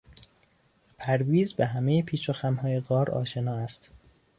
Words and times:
پرویز 0.97 1.53
به 1.53 1.65
همهی 1.65 2.01
پیچ 2.03 2.29
و 2.29 2.33
خمهای 2.33 2.79
غار 2.79 3.11
آشنا 3.11 3.55
است. 3.55 3.91